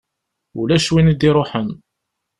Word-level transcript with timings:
Ulac 0.59 0.87
win 0.93 1.11
i 1.11 1.13
d-iṛuḥen. 1.19 1.69